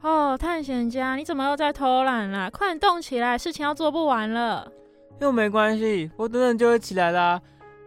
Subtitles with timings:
[0.00, 2.50] 哦，探险家，你怎么又在偷懒了？
[2.50, 4.70] 快点动起来，事情要做不完了。
[5.20, 7.40] 又没关系，我等等就会起来啦。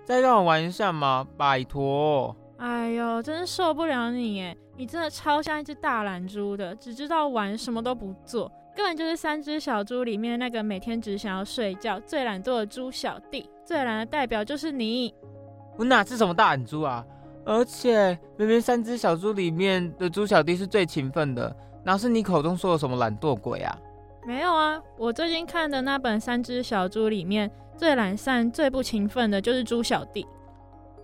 [0.03, 2.35] 再让我玩一下嘛，拜托。
[2.57, 4.57] 哎呦，真是受不了你耶！
[4.75, 8.51] 你真的超像一只大懒猪的，只知道玩，什么都不做。
[8.75, 13.49] 根本就是三只小猪里面那个每天只想要睡觉、最懒惰的猪小弟。
[13.65, 15.13] 最懒的代表就是你。
[15.77, 17.05] 我哪是什么大懒猪啊？
[17.45, 23.77] 而且明明三只小猪里面的猪小弟是最勤奋的，哪是你口中说的什么懒惰鬼啊？
[24.25, 30.25] 没有啊，我最近看的那本《三只小猪》里面最懒散、最不勤奋的就是猪小弟。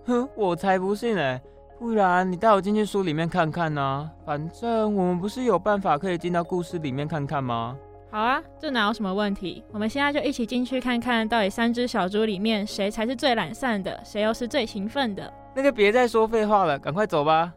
[0.06, 1.40] 哼，我才不信嘞！
[1.78, 4.10] 不然你带我进去书里面看看呢、啊？
[4.24, 7.76] 反正我们不是有办法可以进到故事里面看看吗？
[8.10, 9.62] 好啊，这哪有什么问题？
[9.72, 15.32] 我们现在就一起进去看看到底三只小猪里面谁才是最懒散的，谁又是最勤奋的？
[15.54, 17.52] 那就别再说废话了，赶快走吧。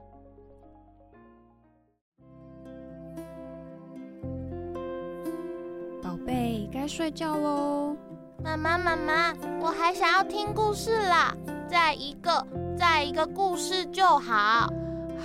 [6.81, 7.95] 该睡觉喽。
[8.43, 11.31] 妈妈，妈妈，我还想要听故事啦！
[11.69, 12.43] 再一个，
[12.75, 14.67] 再一个故事就好。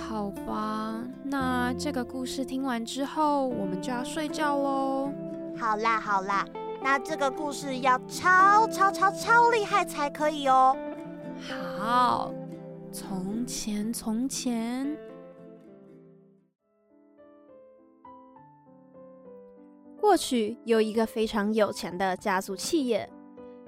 [0.07, 5.11] 好吧，那这个故事听完之后，我们就要睡觉喽。
[5.59, 6.45] 好啦，好啦，
[6.83, 10.77] 那这个故事要超超超超厉害才可以哦。
[11.79, 12.31] 好，
[12.91, 14.95] 从前从前，
[20.17, 23.07] 去有一个非常有钱的家族企业。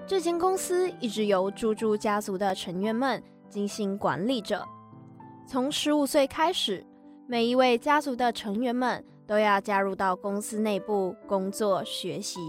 [0.06, 4.66] 这间公司一直由猪猪家族的成员们精心管理着。
[5.46, 6.84] 从十五岁开始，
[7.26, 12.40] 每一位家族的成员们都要加入到公司内部工作学习，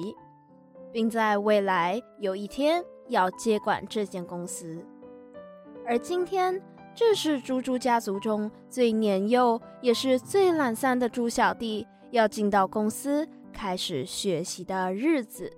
[0.92, 4.84] 并在未来有一天要接管这间公司。
[5.86, 6.60] 而今天，
[6.96, 15.52] 正是猪猪家族中最年幼也是最懒散的猪小弟要进到公司开始学习的日子。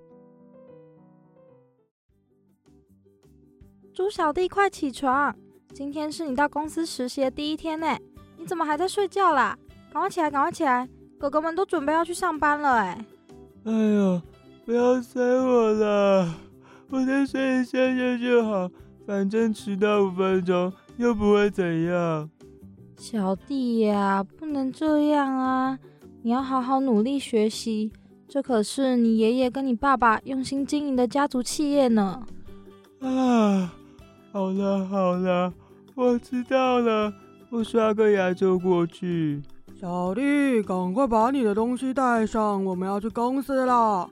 [3.94, 5.36] 猪小弟，快起床！
[5.74, 7.98] 今天是你到公司实习的第一天呢，
[8.38, 9.58] 你怎么还在睡觉啦？
[9.92, 10.90] 赶快起来，赶快起来！
[11.20, 13.06] 狗狗们都准备要去上班了哎。
[13.66, 14.22] 哎呦，
[14.66, 16.34] 不要催我了，
[16.90, 18.70] 我再睡一下下就好，
[19.06, 22.30] 反正迟到五分钟又不会怎样。
[22.98, 25.80] 小弟呀，不能这样啊！
[26.26, 27.92] 你要好好努力学习，
[28.30, 32.24] 这可是你爷爷跟你爸爸用心经营的家族企业呢。
[33.02, 33.74] 啊。
[34.32, 35.54] 好了好了，
[35.94, 37.14] 我知道了，
[37.50, 39.42] 我刷个牙就过去。
[39.80, 44.10] 小弟，赶快把你的东西带上，我们要去公司了。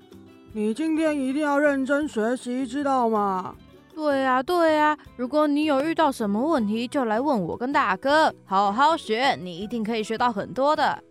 [0.51, 3.55] 你今天一定要认真学习，知道吗？
[3.95, 11.01] 对呀对呀，如果你有遇到什么问题，就来问我跟大哥，好好学，你一定可以学到很多的。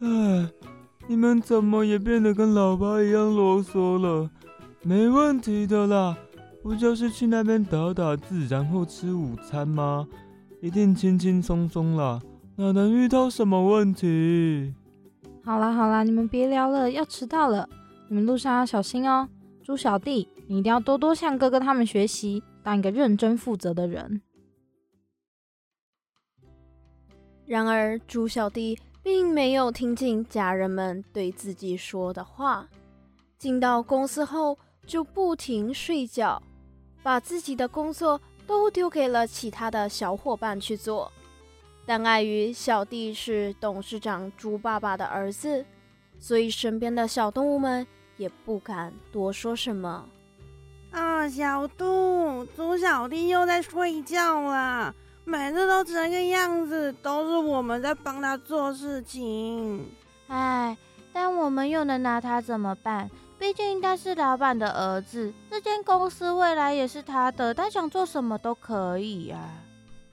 [0.00, 0.50] 唉，
[1.08, 4.30] 你们怎么也变得跟老爸一样啰嗦了？
[4.82, 6.16] 没问题的啦。
[6.62, 10.06] 不就是去那边打打字，然后吃午餐吗？
[10.60, 12.20] 一定轻轻松松啦，
[12.56, 14.74] 哪能遇到什么问题？
[15.44, 17.68] 好啦好啦，你们别聊了，要迟到了。
[18.08, 19.28] 你们路上要小心哦。
[19.62, 24.20] 猪小弟，你一定要多多向哥哥他们学习，当一个认真负责的人。
[27.46, 32.68] 然而，猪小弟并没有听进家人们对自己说的话，
[33.38, 36.42] 进到公司后就不停睡觉。
[37.04, 41.12] 把自己的工作都丢给了其他的小伙伴去做，
[41.86, 45.64] 但碍于小弟是董事长猪爸爸的儿子，
[46.18, 50.04] 所以身边的小动物们也不敢多说什么。
[50.90, 54.92] 啊，小兔，猪小弟又在睡觉了，
[55.28, 59.84] 每次都这个样子，都是我们在帮他做事情。
[60.28, 60.76] 唉，
[61.12, 63.10] 但我们又能拿他怎么办？
[63.36, 69.36] 毕竟他是老板的儿子，这间公司未来也是他的，他想做什么都可以呀。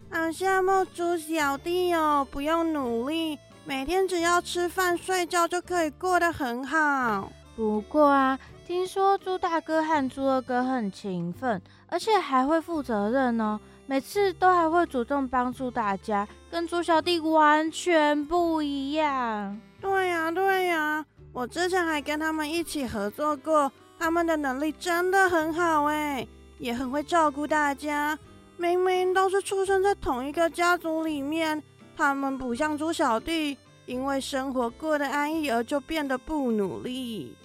[0.09, 7.31] 好羡慕猪小弟哦，不用努力，每天只要吃饭睡觉就可以过得很好。
[7.55, 13.59] 不过啊，听说猪大哥和猪二哥很勤奋，而且还会负责任哦，
[13.93, 19.61] 每次都还会主动帮助大家，跟猪小弟完全不一样。
[19.79, 21.05] 对呀，对呀。
[21.31, 28.17] 我之前还跟他们一起合作过，他们的能力真的很好哎，也很会照顾大家。
[28.57, 31.61] 明明都是出生在同一个家族里面，
[31.95, 33.55] 他们不像猪小弟，
[33.85, 37.37] 因为生活过得安逸而就变得不努力。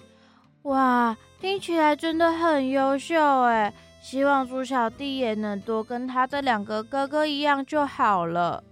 [0.63, 3.71] 哇，听起来真的很优秀哎！
[4.01, 8.63] 希望猪小弟也能多跟他的两个哥哥一样就好了。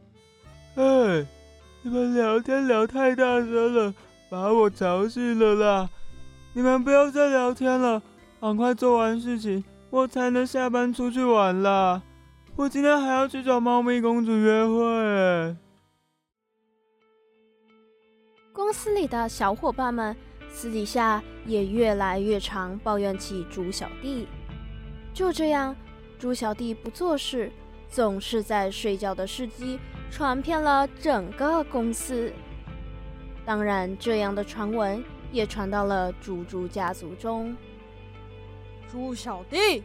[0.75, 1.25] 哎，
[1.81, 3.93] 你们聊天聊太大声了，
[4.29, 5.89] 把我吵醒了啦！
[6.53, 8.01] 你们不要再聊天了，
[8.39, 12.01] 赶快做完事情，我才能下班出去玩啦。
[12.55, 15.55] 我今天还要去找猫咪公主约会。
[18.51, 20.15] 公司里的小伙伴们
[20.49, 24.27] 私底下也越来越常抱怨起猪小弟。
[25.17, 25.75] 就这样，
[26.19, 27.51] 猪小弟不做事，
[27.89, 29.79] 总是在睡觉的事迹
[30.11, 32.31] 传遍了整个公司。
[33.43, 37.57] 当然，这样的传闻也传到了猪猪家族中。
[38.91, 39.83] 猪小弟。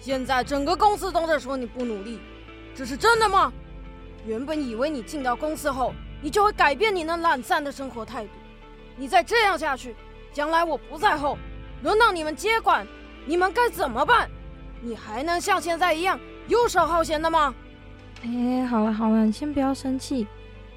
[0.00, 2.18] 现在整个公司都在说你不努力，
[2.74, 3.52] 这是真的吗？
[4.26, 8.30] 原本以为你进到公司后，你就会改变你那懒散的生活态度。
[8.96, 9.94] 你再这样下去，
[10.32, 11.38] 将来我不在后，
[11.84, 12.84] 轮到你们接管，
[13.24, 14.28] 你们该怎么办？
[14.84, 17.54] 你还能像现在一样游手好闲的吗？
[18.22, 20.26] 哎，好了好了，你先不要生气，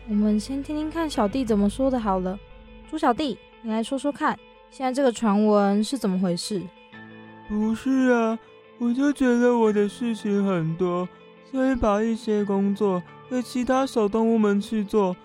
[0.07, 2.39] 我们先听听看小弟怎么说的好了。
[2.89, 4.39] 猪小弟，你来说说看，
[4.71, 6.62] 现在这个传闻是怎么回事？
[7.50, 8.39] 不是啊。
[8.80, 11.09] 我就觉得我的事情很多，
[11.51, 15.18] 所以把一些工作给其他小动物们去做，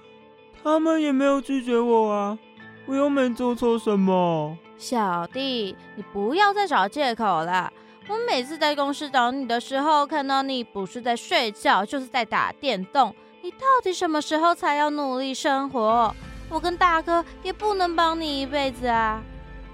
[0.62, 2.38] 他们也没有拒绝我啊，
[2.86, 4.56] 我又没做错什么。
[4.78, 7.70] 小弟，你不要再找借口了。
[8.12, 13.14] 我每次在公司找你的时候，看到你不是在睡觉，就是在打电动。
[13.40, 16.14] 你到底什么时候才要努力生活？
[16.50, 19.22] 我跟大哥也不能帮你一辈子啊。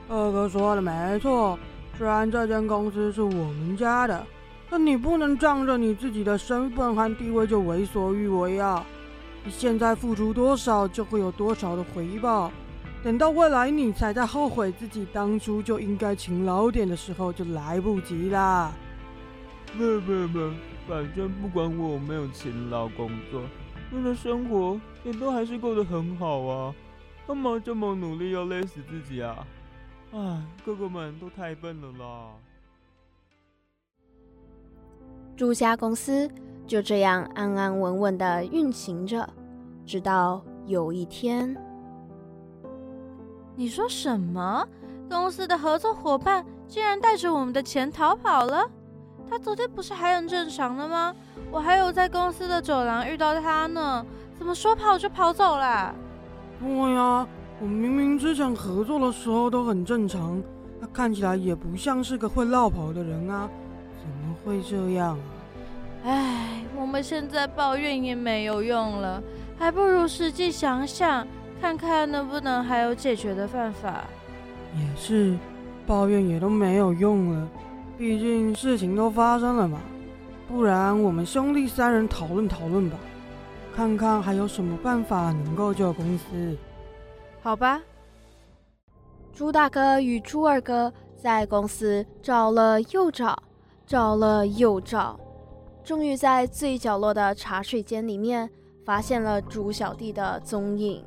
[0.08, 1.58] 二哥说的没错。
[1.98, 4.24] 虽然这间公司是我们家的，
[4.70, 8.86] 但你不能仗着你自己的身份和地位就为所欲为啊！
[9.42, 12.52] 你现在付出多少，就会有多少的回报。
[13.08, 18.70] 等到未来你才在后悔自己当初就应该勤劳点的时候，就来不及啦。
[19.72, 20.50] 不不不，
[20.86, 23.40] 反正不管我有没有勤劳工作，
[23.90, 26.74] 我的生活也都还是过得很好啊！
[27.26, 29.38] 干嘛这么努力要累死自己啊？
[30.12, 32.28] 唉，哥哥们都太笨了啦！
[35.34, 36.30] 猪家公司
[36.66, 39.26] 就这样安安稳稳的运行着，
[39.86, 41.56] 直到有一天，
[43.58, 44.64] 你说什么？
[45.10, 48.64] 公司的合作伙伴竟然带着我们的钱逃跑了？
[49.28, 51.12] 他昨天不是还很正常的吗？
[51.50, 54.06] 我还有在公司的走廊遇到他呢，
[54.38, 55.92] 怎么说跑就跑走了？
[56.60, 57.26] 对呀。
[57.60, 60.40] 我明明之前合作的时候都很正常，
[60.80, 63.50] 他看起来也不像是个会落跑的人啊，
[64.00, 65.18] 怎么会这样啊？
[66.04, 69.20] 唉，我们现在抱怨也没有用了，
[69.58, 71.26] 还不如实际想想，
[71.60, 74.04] 看看能不能还有解决的办法。
[74.76, 75.36] 也是，
[75.86, 77.48] 抱怨也都没有用了，
[77.96, 79.80] 毕竟事情都发生了嘛。
[80.46, 82.96] 不然我们兄弟三人讨论讨论吧，
[83.74, 86.56] 看看还有什么办法能够救公司。
[87.42, 87.80] 好吧，
[89.32, 93.42] 猪大哥与猪二哥在公司找了又找，
[93.86, 95.18] 找了又找，
[95.84, 98.48] 终于在最角落的茶水间里面
[98.84, 101.04] 发现了猪小弟的踪影。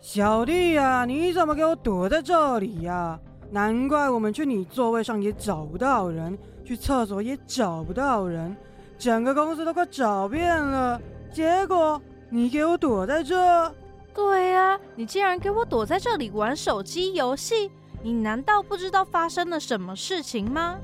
[0.00, 3.18] 小弟呀，你怎么给我躲在这里呀？
[3.50, 8.56] 难怪我们去你座位上也找不到人，去厕所也找不到人，
[8.98, 11.00] 整个公司都快找遍了，
[11.32, 12.00] 结果。
[12.32, 13.74] 你给我躲在这？
[14.14, 17.70] 对呀，你竟然给我躲在这里玩手机游戏！
[18.02, 20.78] 你难道不知道发生了什么事情吗？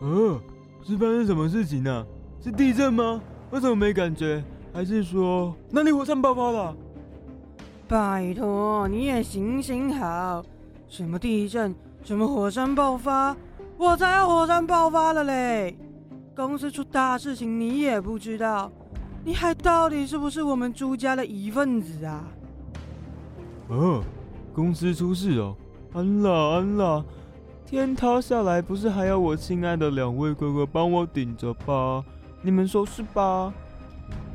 [0.00, 0.40] 哦，
[0.84, 2.04] 是发生什么事情呢？
[2.42, 3.22] 是地震吗？
[3.50, 4.42] 我怎么没感觉？
[4.74, 6.76] 还是说哪里火山爆发了？
[7.88, 10.44] 拜托，你也行行好！
[10.88, 11.74] 什么地震？
[12.04, 13.34] 什么火山爆发？
[13.78, 15.74] 我才要火山爆发了嘞！
[16.36, 18.70] 公司出大事情，你也不知道。
[19.24, 22.24] 你还到底是不是我们朱家的一份子啊？
[23.68, 24.02] 哦，
[24.52, 25.56] 公司出事哦！
[25.94, 27.04] 安啦安啦，
[27.64, 32.04] 天塌下来不是还要我亲爱的两位哥哥帮我顶着吧？
[32.42, 33.52] 你们说是吧？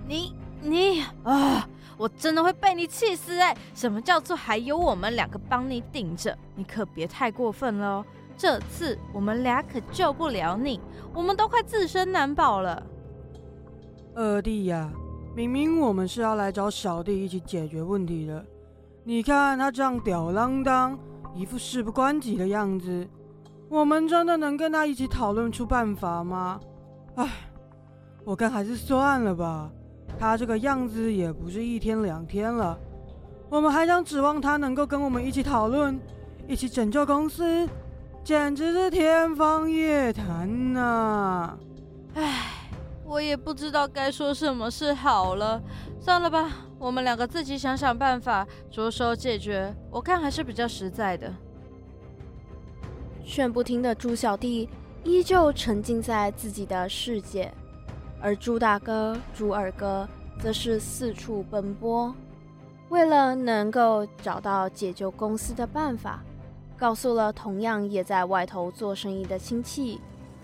[0.07, 1.67] 你你啊！
[2.03, 3.55] 我真的会被你气死哎！
[3.73, 6.37] 什么叫做还有我们两个帮你顶着？
[6.53, 8.05] 你可别太过分了哦！
[8.35, 10.81] 这次我们俩可救不了你，
[11.13, 12.83] 我们都快自身难保了。
[14.15, 14.91] 二弟呀，
[15.33, 18.45] 明明我们是要来找小弟一起解决问题的，
[19.05, 20.99] 你看他这样吊儿郎当，
[21.33, 23.07] 一副事不关己的样子。
[23.69, 26.59] 我们真的能跟他一起讨论出办法吗？
[27.15, 27.29] 唉，
[28.25, 29.71] 我看还是算了吧。
[30.19, 32.79] 他这个样子也不是一天两天了，
[33.49, 35.99] 我们还想指望他能够跟我们一起讨论，
[36.47, 37.67] 一起拯救公司，
[38.23, 41.57] 简直是天方夜谭呐、啊！
[42.15, 42.69] 唉，
[43.05, 45.61] 我也不知道该说什么是好了，
[45.99, 51.33] 算了吧，我们两个自己想想办法，着手解决，我看还是比较实在的。
[53.25, 54.69] 劝不听的猪小弟
[55.03, 57.53] 依旧沉浸在自己的世界，
[58.23, 60.07] 而猪大哥、猪二哥
[60.39, 62.15] 则是四处奔波，
[62.87, 66.23] 为了能够找到解救公司的办法，
[66.77, 69.99] 告诉了同样也在外头做生意的亲戚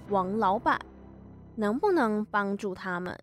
[0.10, 0.78] 王老板，
[1.56, 3.18] 能不能帮助他们？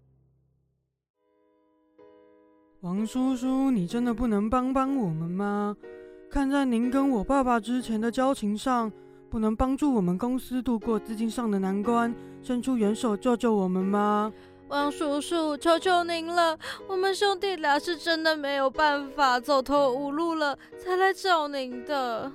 [2.81, 5.77] 王叔叔，你真的不能帮帮我们吗？
[6.31, 8.91] 看在您跟我爸爸之前的交情上。
[9.28, 14.33] 不能帮助我们公司度过资金上的难关，伸出援手救救我们吗？
[14.68, 22.33] 王叔叔，求求您了，我们兄弟俩是真的没有办法，走投无路了，才来找您的。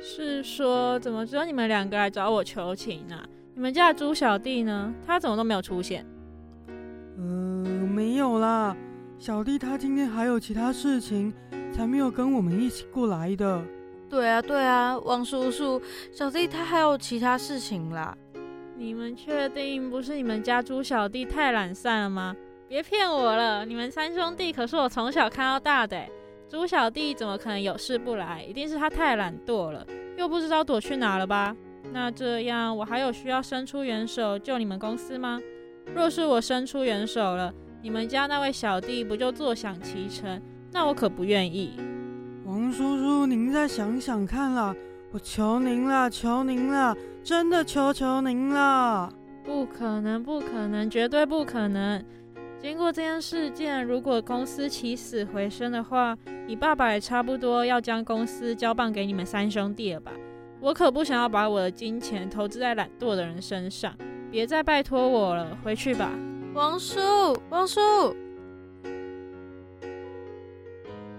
[0.00, 3.16] 是说，怎么只有你们两个来找我求情呢？
[3.54, 4.92] 你们家的猪小弟呢？
[5.06, 6.04] 他怎么都没有出现？
[7.16, 8.76] 嗯、呃，没有啦，
[9.18, 11.32] 小弟他今天还有其他事情，
[11.72, 13.62] 才没有跟我们一起过来的。
[14.08, 15.80] 对啊，对啊，王叔叔，
[16.12, 18.16] 小弟他还有其他事情啦。
[18.76, 22.34] 你们确定不是你们家猪小弟太懒散了吗？
[22.68, 26.00] 别骗我了，你们三兄弟可是我从小看到大的。
[26.48, 28.42] 猪小弟怎么可能有事不来？
[28.42, 29.86] 一定是他太懒惰了，
[30.16, 31.54] 又不知道躲去哪了吧？
[31.92, 35.40] 那这样我还有需要伸出援手救你们公司吗？
[35.94, 40.40] 若是我伸出援手了，你们家那位小弟不就坐享其成？
[40.70, 41.78] 那我可不愿意。
[43.26, 44.74] 您再想想看啦，
[45.12, 49.10] 我求您啦，求您啦，真的求求您啦！
[49.44, 52.04] 不可能，不可能，绝对不可能！
[52.60, 60.12] 经过这件事件，如果公司起死回生的话，你爸爸也差不多要将公司交棒给你们三兄弟了吧？
[60.60, 63.94] 我可不想要把我的金钱投资在懒惰的人身上，
[64.30, 66.10] 别再拜托我了，回去吧。
[66.52, 67.00] 王叔，
[67.48, 67.80] 王叔。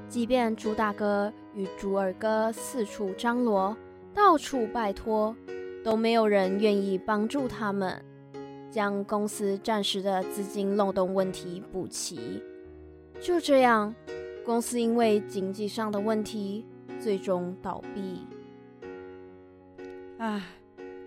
[0.10, 3.75] 即便朱大哥与猪二哥四处张罗，
[4.13, 5.36] 到处拜托，
[5.84, 8.03] 都没有人愿意帮助他们，
[8.70, 12.44] 将公司暂时的资金漏洞问题补齐。
[13.20, 13.94] 就这样，
[14.46, 16.65] 公司因为经济上的问题，
[17.00, 18.25] 最终倒闭。
[20.18, 20.41] 唉，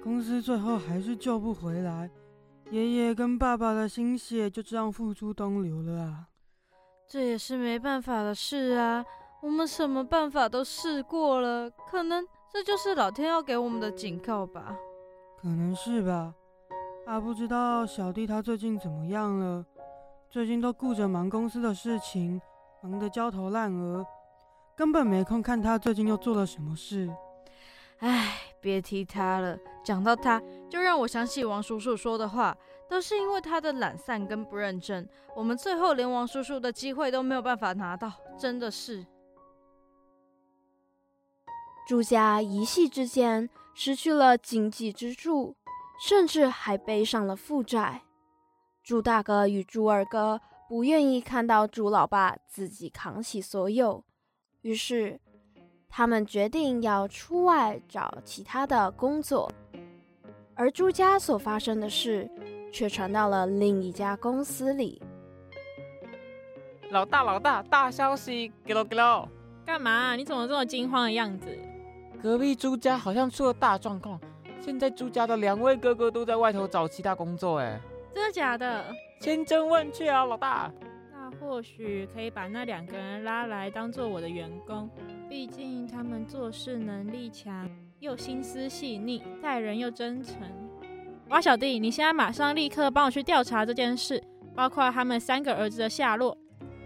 [0.03, 2.11] 公司最后还是救不回来，
[2.71, 6.29] 爷爷跟爸爸的心血就这样付诸东流了啊！
[7.07, 9.05] 这也是没办法的事啊，
[9.43, 14.77] 我们什么办法都试过了，可能这就是老天要给我们的警告吧。
[15.41, 16.33] 可能是吧，
[17.05, 19.67] 啊，不知道小弟他最近怎么样了？
[20.31, 22.41] 最近都顾着忙公司的事情，
[22.83, 24.07] 忙得焦头烂额，
[24.77, 27.13] 根本没空看他最近又做了什么事。
[27.99, 32.57] 唉，别提他了，讲到他，就让我想起王叔叔说的话。
[32.89, 39.03] 都是因为他的懒散跟不认真，我们最后连王叔叔的机会都没有办法拿到，真的是。
[41.93, 45.55] 猪家一夕之间失去了经济支柱，
[46.01, 48.01] 甚至还背上了负债。
[48.83, 54.03] 朱大哥与朱二哥不愿意看到朱老爸自己扛起所有，
[54.63, 55.21] 于是
[55.87, 59.53] 他们决定要出外找其他的工作。
[60.55, 62.27] 而朱家所发生的事，
[62.73, 65.03] 却传到了另一家公司里。
[66.89, 68.51] 老大，老大，大消息！
[68.65, 69.29] 给喽，给喽！
[69.67, 70.17] 干嘛？
[70.17, 71.55] 你怎么这么惊慌的样子？
[72.23, 74.17] 隔壁朱家好像出了大状况，
[74.61, 77.59] 现在朱家的两位哥哥都在外头找其他工作。
[77.59, 77.81] 哎，
[78.15, 78.85] 真的假的？
[79.21, 80.71] 千真万确啊，老大。
[81.13, 84.89] 那或许可以把那两个人拉来当做我的员工，
[85.29, 90.37] 毕竟他们做事能力强，又心思细腻，待人又真诚。
[91.31, 94.23] 蛙小弟，你现在马上立刻帮我去调查这件事，
[94.55, 96.39] 包括他们三个儿子的下落。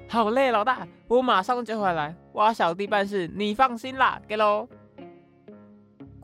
[0.08, 2.16] 好嘞，老大，我马上就回来。
[2.32, 4.66] 蛙小弟办事，你放心啦，给喽。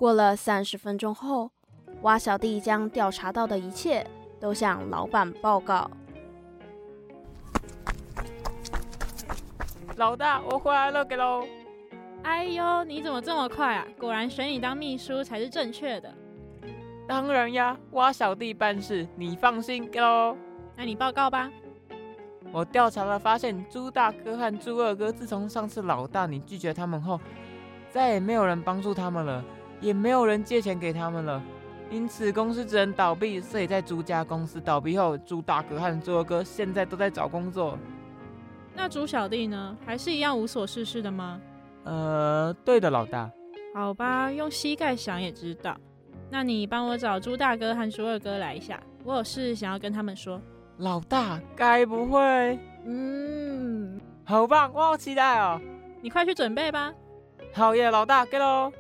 [0.03, 1.49] 过了三十分钟后，
[2.01, 4.05] 蛙小弟将调查到的一切
[4.41, 5.89] 都向老板报告。
[9.95, 11.47] 老大，我回来了，给喽。
[12.25, 13.87] 哎呦，你怎么这么快啊？
[13.97, 16.13] 果然选你当秘书才是正确的。
[17.07, 20.37] 当然呀，蛙小弟办事，你放心给喽。
[20.75, 21.49] 那你报告吧。
[22.51, 27.21] 我调查了，发现猪大哥和猪二哥自从上次老大你拒绝他们后，
[27.93, 29.45] 再也没有人帮助他们了，
[29.83, 31.43] 也没有人借钱给他们了，
[31.91, 33.39] 因此公司只能倒闭。
[33.39, 37.77] 所以在朱家公司倒闭后，朱大哥和朱二哥现在都在找工作。
[38.75, 39.77] 那朱小弟呢？
[39.85, 41.39] 还是一样无所事事的吗？
[41.85, 43.31] 呃，对的，老大。
[43.75, 45.77] 好吧，用膝盖想也知道。
[46.31, 50.41] 那你帮我找朱大哥和朱二哥来一下，我有事想要跟他们说。
[50.79, 52.59] 老大，该不会……
[52.87, 55.61] 嗯，好棒，我好期待哦！
[56.01, 56.93] 你快去准备吧。
[57.53, 58.73] 好耶，老大，给喽！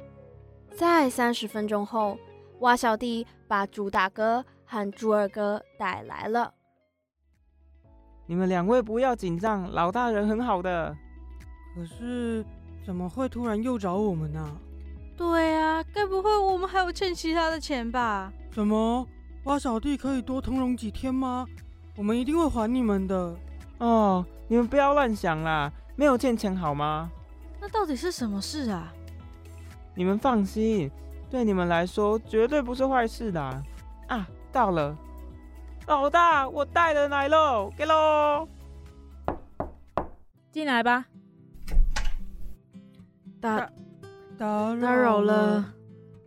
[0.74, 2.18] 在三十分钟后，
[2.60, 6.52] 蛙小弟把猪大哥和猪二哥带来了。
[8.26, 10.96] 你们两位不要紧张，老大人很好的。
[11.74, 12.44] 可是，
[12.84, 14.56] 怎么会突然又找我们呢、啊？
[15.16, 18.32] 对啊，该不会我们还有欠其他的钱吧？
[18.50, 19.06] 什么？
[19.44, 21.46] 蛙小弟可以多通融几天吗？
[21.96, 23.36] 我们一定会还你们的。
[23.78, 27.10] 哦，你们不要乱想啦，没有欠钱好吗？
[27.60, 28.92] 那到底是什么事啊？
[29.94, 30.90] 你们放心，
[31.30, 33.40] 对你们来说绝对不是坏事的。
[34.08, 34.96] 啊，到了，
[35.86, 38.48] 老大，我带了奶酪，给喽。
[40.50, 41.06] 进来吧。
[43.40, 43.70] 打。
[44.38, 45.72] 打打扰了，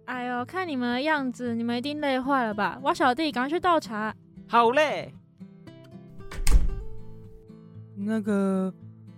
[0.06, 2.80] 哎呦，看你们的样子，你们一定累坏了吧？
[2.82, 4.16] 我小弟，赶快去倒茶。
[4.48, 5.14] 好嘞。
[7.98, 8.74] 那个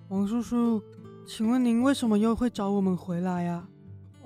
[0.08, 0.82] 王叔叔，
[1.27, 3.68] 请问您为什么又会找我们回来呀？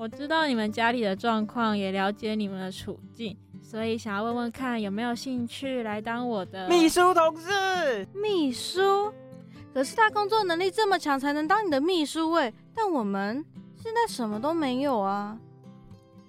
[0.02, 8.04] 我知道你们家里的状况，也了解你们的处境，所以想要问问看有没有兴趣来当我的秘书同事。
[8.12, 9.14] 秘书？
[9.72, 12.52] 可是他工作能力这么强，才能当你的秘书喂。
[12.74, 13.46] 但我们。
[13.78, 15.38] 现在什么都没有啊！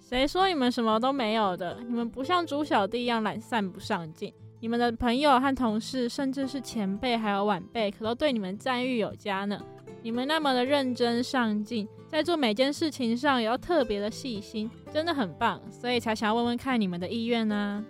[0.00, 1.78] 谁说你们什么都没有的？
[1.80, 9.58] 你们不像猪小弟一样懒散不上进，你们的朋友和同事，甚至是前辈还有晚辈，可都对你们赞誉有加呢。
[10.02, 17.82] 你们那么的认真上进，在做每件事情上也要特别的细心，真的很棒，所以才想要问问看你们的意愿呢。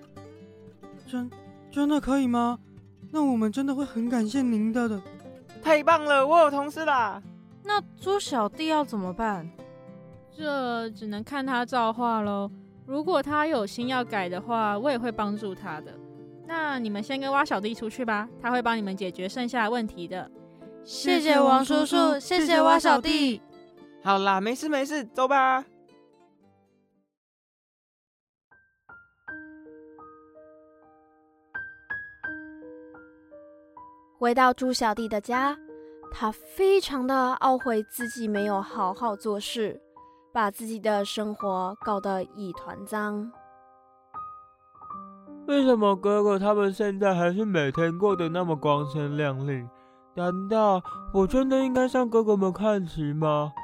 [1.08, 1.28] 真
[1.72, 2.56] 真的可以吗？
[3.10, 5.02] 那我们真的会很感谢您的的。
[5.60, 7.20] 太棒了，我有同事啦！
[7.64, 9.50] 那猪小弟要怎么办？
[10.30, 12.48] 这只能看他造化喽。
[12.86, 15.92] 如果他有心要改的话，我也会帮助他的。
[16.46, 20.30] 那你们先跟蛙小弟出去吧，他会帮你们解决剩下的问题的。
[20.84, 23.42] 谢谢王叔叔，谢谢蛙小弟。
[24.04, 25.64] 好啦，没事没事，走吧。
[34.18, 35.58] 回到猪小弟的家。
[36.14, 39.80] 他非常的懊悔自己没有好好做事，
[40.30, 43.14] 把自己的生活搞得一团糟。
[45.46, 49.66] 为什么哥哥他们现在还是每天过得那么光鲜亮丽？
[50.14, 50.82] 难道
[51.14, 53.54] 我真的应该向哥哥们看齐吗？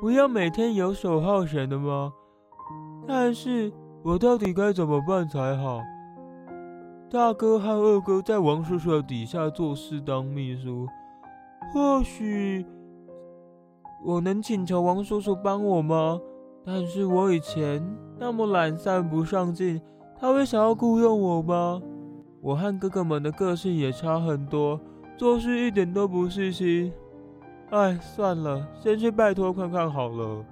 [0.00, 2.10] 不要每天游手好闲的吗？
[3.06, 3.70] 但是
[4.02, 5.82] 我到底该怎么办才好？
[7.10, 10.88] 大哥和二哥在王叔叔的底下做事当秘书。
[11.74, 12.64] 或许
[14.02, 16.18] 我能请求王叔叔帮我吗？
[16.64, 17.84] 但是我以前
[18.18, 19.78] 那么懒散不上进，
[20.18, 21.82] 他会想要雇佣我吗？
[22.40, 24.80] 我和哥哥们的个性也差很多，
[25.18, 26.90] 做事一点都不细心。
[27.70, 30.44] 哎，算了，先去拜托看看好了。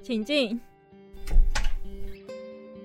[0.00, 0.60] 请进。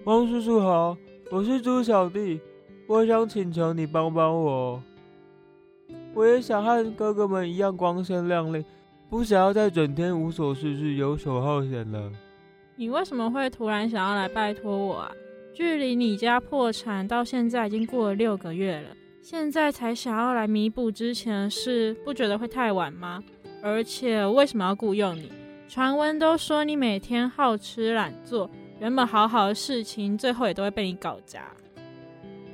[0.06, 0.98] 汪叔叔好。
[1.30, 2.42] 我是猪小弟，
[2.88, 4.82] 我想请求你帮帮我。
[6.14, 8.66] 我也想和哥哥们一样光鲜亮丽，
[9.10, 12.12] 不想要再整天无所事事、游手好闲了。
[12.76, 15.12] 你为什么会突然想要来拜托我啊？
[15.54, 23.22] 距离你家破产到现在已经过了六个月了，现在才想要来弥补之前的事，不觉得会太晚吗？
[23.62, 25.32] 而且为什么要雇佣你？
[25.68, 28.50] 传闻都说你每天好吃懒做。
[28.80, 31.52] 原本好好的事情，最后也都会被你搞砸。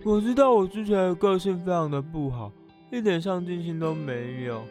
[0.03, 2.51] 我知道我之前的个性非常的不好，
[2.91, 4.61] 一点上进心都没有。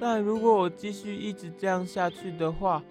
[0.00, 2.82] 但如果我继续一直这样下去的话，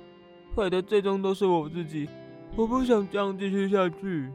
[0.54, 2.08] 毁的最终都是我自己。
[2.56, 4.30] 我不想这样继续下去。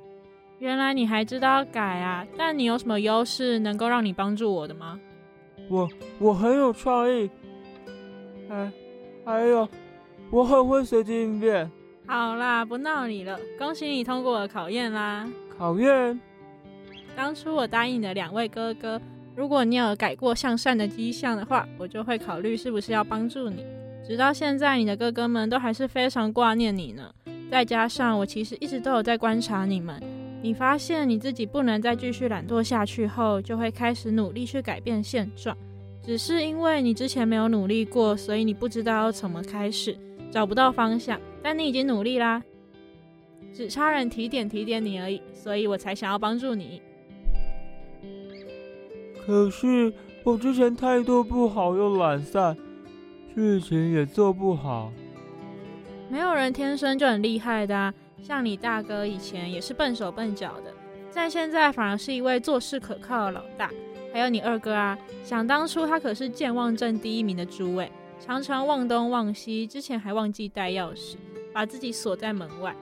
[0.60, 2.26] 原来你还知道改啊？
[2.36, 5.00] 但你有什么优势能够让你帮助我的吗？
[5.70, 7.30] 我我很有创意，
[8.50, 8.70] 哎
[9.24, 9.66] 还有
[10.30, 11.70] 我很会随机应变。
[12.06, 13.38] 好啦，不闹你了。
[13.58, 15.26] 恭喜你通过了考验啦！
[15.56, 16.20] 考验？
[17.16, 19.00] 当初我答应你的两位哥哥，
[19.34, 23.64] 如果你有改过向善的迹象的话，我就会考虑是不是要帮助你。
[24.06, 27.10] 直到现在，你的哥哥们都还是非常挂念你呢。
[27.50, 30.02] 再加上我其实一直都有在观察你们，
[30.42, 35.56] 你发现你自己不能再继续懒惰下去后，就会开始努力去改变现状。
[36.02, 39.94] 只是因为你之前没有努力过，所以你不知道要怎么开始，
[40.30, 41.20] 找不到方向。
[41.42, 42.42] 但你已经努力啦，
[43.52, 46.80] 只差人提点提点你而已，所以我才想要帮助你。
[49.26, 49.92] 可是
[50.24, 52.56] 我之前态度不好又懒散，
[53.34, 54.90] 事情也做不好。
[56.08, 57.94] 没有人天生就很厉害的啊。
[58.22, 60.72] 像你大哥以前也是笨手笨脚的，
[61.14, 63.70] 但现在反而是一位做事可靠的老大。
[64.12, 71.14] 还有你二哥啊，想当初他可是健忘症第一名的诸位，常常忘东忘西，之前还忘记带钥匙，
[71.52, 72.74] 把自己锁在门外。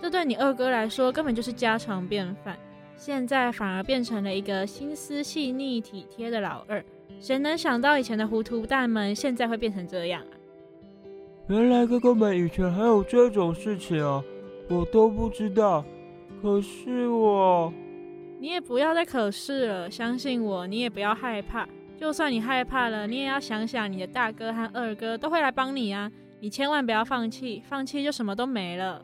[0.00, 2.56] 这对你二哥来说根本就是家常便饭，
[2.96, 6.84] 现在反而变成了一个心思细腻、体贴的老二。
[7.18, 10.34] 谁能想到以前的糊涂蛋们现在会变成这样啊？
[11.48, 14.22] 原来哥哥们以前还有这种事情啊！
[14.68, 15.84] 我都不知道，
[16.42, 17.72] 可是我……
[18.38, 21.66] 你也不要再可是了，相信我，你也不要害怕。
[21.96, 26.10] 就算你害怕了，你也要想想你的大哥和二哥都会来帮你啊！
[26.40, 29.02] 你千万不要放弃，放弃就什么都没了。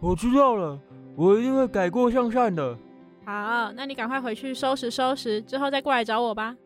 [0.00, 0.80] 我知道了，
[1.16, 2.78] 我一定会改过向善的。
[3.26, 6.56] 好，那你赶快回去收拾收拾，之后再过来找我吧。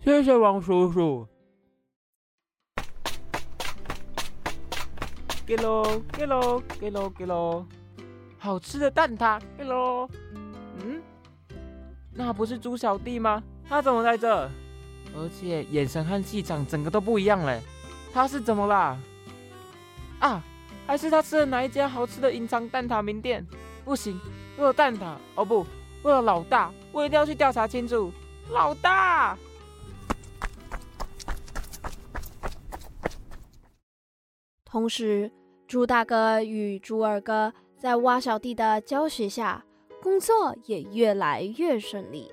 [0.00, 1.26] 谢谢王叔叔。
[5.46, 7.64] 给喽，给喽，给喽，给喽！
[8.36, 10.08] 好吃的蛋挞，给喽！
[10.82, 11.00] 嗯，
[12.12, 13.40] 那不是猪小弟吗？
[13.68, 14.50] 他怎么在这？
[15.14, 17.62] 而且眼神和气场整个都不一样嘞。
[18.12, 18.98] 他是怎么啦？
[20.18, 20.42] 啊，
[20.84, 23.46] 还是他吃了哪一家好吃的隐藏蛋挞名店？
[23.84, 24.20] 不行，
[24.58, 25.64] 为了蛋挞，哦不，
[26.02, 28.10] 为了老大，我一定要去调查清楚。
[28.50, 29.38] 老大！
[34.68, 35.30] 同时，
[35.68, 39.64] 猪大哥与猪二哥在蛙小弟的教学下，
[40.02, 42.28] 工作也越来越顺利。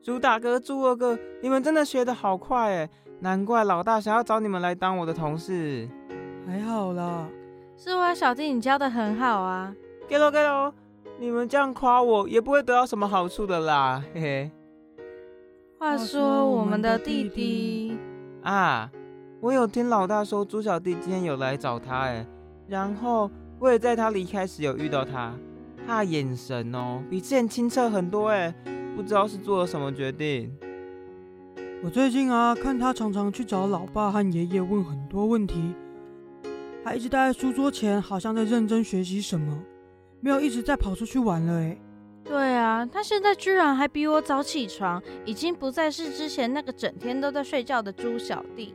[0.00, 2.90] 猪大哥、猪二哥，你们真的学得好快哎！
[3.18, 5.88] 难怪老大想要找你们来当我的同事。
[6.46, 7.28] 还好啦，
[7.76, 9.74] 是蛙小弟，你教的很好啊。
[10.06, 10.72] 给喽给喽，
[11.18, 14.50] 你们这样夸我，也不会得到什么好处的啦，嘿嘿。
[15.80, 17.98] 话说我们的弟弟
[18.42, 18.88] 啊。
[19.46, 22.26] 我有听老大说，猪小弟今天有来找他，哎，
[22.66, 23.30] 然后
[23.60, 25.32] 我也在他离开时有遇到他，
[25.86, 28.52] 他的眼神哦，比之前清澈很多，哎，
[28.96, 30.52] 不知道是做了什么决定。
[31.84, 35.72] 我最近啊，看他常常去找老爸和爷爷问很多问题，
[36.84, 39.56] 还一直待在书桌前，好像在认真学习什么，
[40.18, 41.78] 没有一直在跑出去玩了，哎。
[42.24, 48.74] 对啊，他现在居然还比我早起床，已经不再是之前那个整天都在睡觉的猪小弟。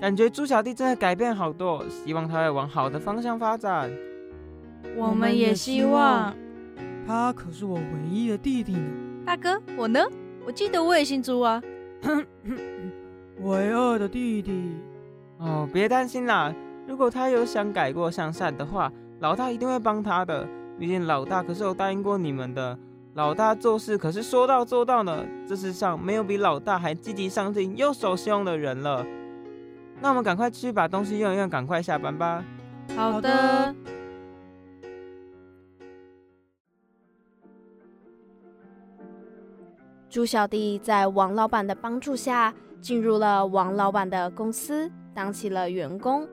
[0.00, 3.90] 感觉猪小弟真的改变好多，希望他会往好的方向发展。
[4.96, 6.34] 我们也希望。
[7.06, 8.90] 他可是我唯一的弟弟呢。
[9.26, 10.06] 大哥，我呢？
[10.46, 11.60] 我记得我也姓猪啊。
[13.42, 14.76] 唯二的弟弟。
[15.38, 16.54] 哦，别担心啦，
[16.86, 20.46] 如果他有想改过向善的话，老大一定会帮他的。
[20.78, 22.78] 毕竟老大可是有答应过你们的。
[23.14, 25.24] 老大做事可是说到做到呢。
[25.46, 29.04] 这世上没有比老大还积极上进又守信用的人了。
[30.00, 32.44] 那我们赶快去把东西用一用，赶快下班吧。
[32.96, 33.74] 好的。
[40.08, 46.26] 猪小弟在王老板的帮助下，进入了王老板的公司，当起了员工。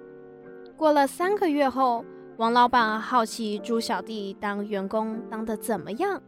[0.78, 2.06] 过了三个月后，
[2.38, 6.21] 王老板好奇猪小弟当员工当的怎么样，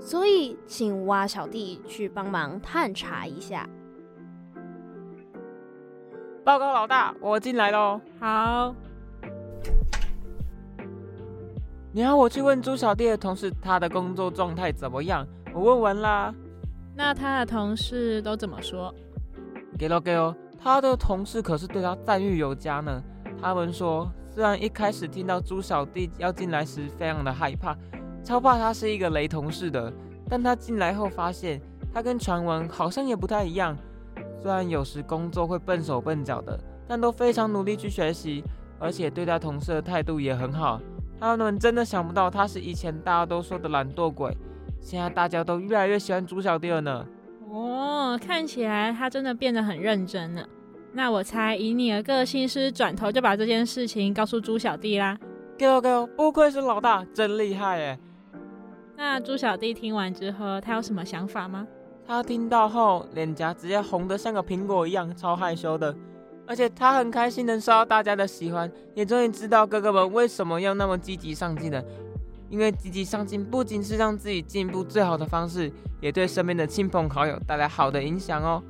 [0.00, 3.68] 所以请蛙小弟去帮忙探查一下。
[6.46, 8.00] 报告老大，我进来喽。
[8.20, 8.72] 好。
[11.90, 15.26] 你要我去问猪小弟的同事，他的工作状态怎么样？
[15.52, 16.32] 我问完啦。
[16.94, 18.94] 那他的同事都怎么说？
[19.76, 23.02] 给喽给喽，他的同事可是对他赞誉有加呢。
[23.42, 27.76] 他们说，虽然一开始听到猪小弟要进来时非常的害怕，
[28.22, 29.92] 超怕他是一个雷同事的，
[30.30, 31.60] 但他进来后发现，
[31.92, 33.76] 他跟传闻好像也不太一样。
[34.46, 36.56] 虽然有时工作会笨手笨脚的，
[36.86, 38.44] 但都非常努力去学习，
[38.78, 40.80] 而且对待同事的态度也很好。
[41.18, 44.32] 他们真的想不到他是以前大家都说的懒惰鬼，
[44.80, 47.04] 现在大家都越来越喜欢猪小弟了呢。
[47.50, 50.48] 哦，看起来他真的变得很认真了。
[50.92, 55.18] 那我猜以你的个性是转头就把这件事情告诉猪小弟啦。
[55.58, 57.98] go go，，不愧是老大，真厉害耶。
[58.96, 61.66] 那猪小弟听完之后，他有什么想法吗？
[62.06, 65.94] 他听到后，脸颊直接红得像个苹果一样，超害羞的。
[66.46, 71.82] 而且他很开心能受到大家的喜欢，也终于知道哥哥们为什么要那么积极上进了。
[72.48, 75.68] 因为积极上进不仅是让自己进步最好的方式，
[76.00, 78.62] 也对身边的亲朋好友带来好的影响哦。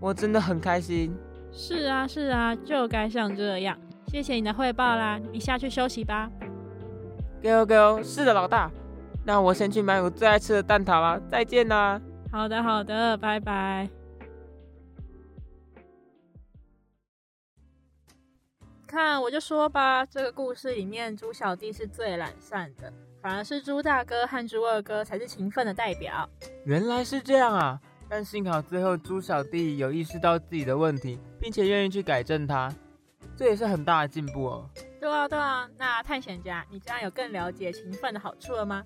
[0.00, 1.14] 我真的很开心。
[1.52, 3.76] 是啊，是啊，就该像这样。
[4.06, 6.30] 谢谢你的汇报啦，你下去休息吧。
[7.42, 8.70] Go Go，是的，老大。
[9.26, 12.00] 那我先去买我最爱吃的蛋挞啦，再见啦。
[12.30, 13.88] 好的，好的，拜拜。
[18.86, 26.28] 看，我就说吧，这个故事里面猪小弟是最懒散的，反而是猪大哥和猪二哥才是勤奋的代表。
[26.64, 27.80] 原来是这样啊！
[28.08, 32.72] 但幸好最后猪小弟有意识到自己的问题，并且愿意去改正它，
[33.36, 34.70] 这也是很大的进步哦。
[34.98, 35.68] 对啊，对啊。
[35.76, 38.82] 那探险家，你这样有更了解勤奋的好处了吗？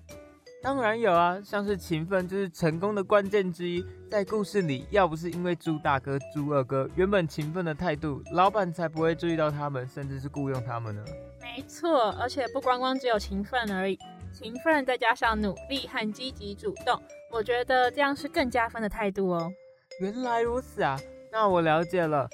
[0.63, 3.85] 当然有啊，像是勤奋就是成功的关键之一。
[4.09, 11.03] 在故事里，要不是因为猪大哥、猪二哥原本勤奋的态度，老板才不会注意到他们，甚至是雇佣他们呢。
[11.41, 13.99] 没错，而且不光光只有勤奋而已，
[14.31, 16.97] 勤奋再加上努力和积极主动，
[17.29, 19.51] 我觉得这样是更加分的态度哦。
[19.99, 20.97] 原来如此啊，
[21.29, 22.25] 那我了解了，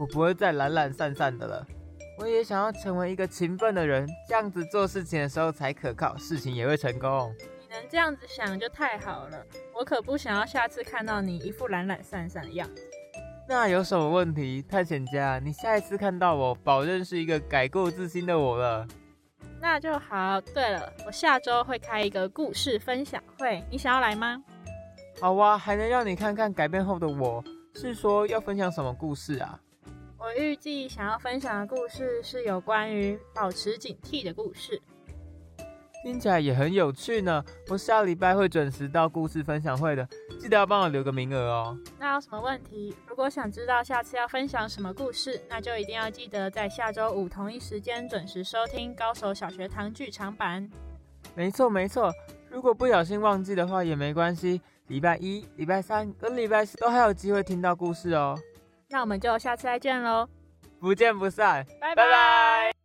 [0.00, 1.66] 我不会再懒懒散散的了。
[2.18, 7.30] 我也想要成为一个勤奋的人，这样子做事情的时候才可靠，事情也会成功。
[7.70, 12.82] 能这样子想就太好了，我可不想要下次看到你一副懒懒散散的样子。
[13.48, 15.38] 那有什么问题，探险家？
[15.38, 18.86] 你下一次看到我，保证是一个改过自新的我了。
[19.60, 20.40] 那就好。
[20.40, 24.42] 对了，我下周会开一个故事分享会，你想要来吗？
[25.20, 27.42] 好啊，还能让你看看改变后的我。
[27.74, 29.58] 是说要分享什么故事啊？
[30.18, 34.80] 我预计想要分享的故事是有关于保持警惕的故事。
[36.02, 37.44] 听起来也很有趣呢。
[37.68, 40.08] 我下礼拜会准时到故事分享会的，
[40.38, 41.78] 记得要帮我留个名额哦。
[41.98, 42.94] 那有什么问题？
[43.06, 50.70] 如果想知道下次要分享什么故事，那就一定要记得在下周五同一时间准时收听高手小学堂剧场版。
[51.34, 52.12] 没错没错，
[52.50, 58.38] 如果不小心忘记的话也没关系，礼拜一、礼拜三跟礼拜四都还有机会听到故事哦。
[58.88, 60.26] 那我们就下次再见喽，
[60.80, 61.96] 不见不散，拜拜。
[61.96, 62.77] 拜拜。